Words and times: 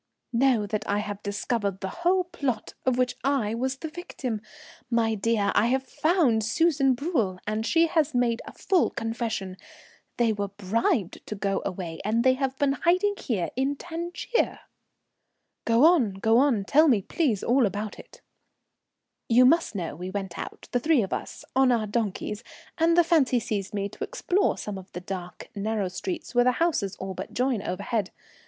"Know 0.33 0.65
that 0.65 0.89
I 0.89 0.97
have 0.97 1.21
discovered 1.21 1.79
the 1.79 1.89
whole 2.01 2.23
plot 2.23 2.73
of 2.87 2.97
which 2.97 3.15
I 3.23 3.53
was 3.53 3.75
the 3.75 3.87
victim. 3.87 4.41
My 4.89 5.13
dear, 5.13 5.51
I 5.53 5.67
have 5.67 5.83
found 5.83 6.43
Susan 6.43 6.95
Bruel, 6.95 7.37
and 7.45 7.63
she 7.67 7.85
has 7.85 8.15
made 8.15 8.41
a 8.45 8.51
full 8.51 8.89
confession. 8.89 9.57
They 10.17 10.33
were 10.33 10.47
bribed 10.47 11.23
to 11.27 11.35
go 11.35 11.61
away, 11.63 11.99
and 12.03 12.23
they 12.23 12.33
have 12.33 12.57
been 12.57 12.73
here 12.73 12.81
hiding 12.83 13.49
in 13.55 13.75
Tangier." 13.75 14.61
"Go 15.65 15.85
on, 15.85 16.13
go 16.15 16.39
on. 16.39 16.65
Tell 16.65 16.87
me, 16.87 17.03
please, 17.03 17.43
all 17.43 17.67
about 17.67 17.99
it." 17.99 18.21
"You 19.29 19.45
must 19.45 19.75
know 19.75 19.95
we 19.95 20.09
went 20.09 20.35
out, 20.39 20.67
the 20.71 20.79
three 20.79 21.03
of 21.03 21.13
us, 21.13 21.45
on 21.55 21.71
our 21.71 21.85
donkeys, 21.85 22.43
and 22.79 22.97
the 22.97 23.03
fancy 23.03 23.39
seized 23.39 23.75
me 23.75 23.87
to 23.89 24.03
explore 24.03 24.57
some 24.57 24.79
of 24.79 24.91
the 24.93 25.01
dark, 25.01 25.51
narrow 25.53 25.89
streets 25.89 26.33
where 26.33 26.43
the 26.45 26.53
houses 26.53 26.95
all 26.95 27.13
but 27.13 27.33
join 27.35 27.61
overhead. 27.61 28.09